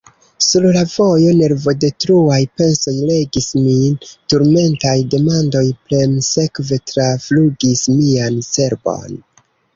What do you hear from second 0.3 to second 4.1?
Sur la vojo nervodetruaj pensoj regis min;